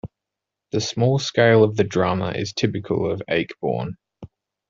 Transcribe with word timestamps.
The 0.71 0.81
small 0.81 1.19
scale 1.19 1.63
of 1.63 1.75
the 1.75 1.83
drama 1.83 2.31
is 2.31 2.53
typical 2.53 3.11
of 3.11 3.21
Ayckbourn. 3.29 3.97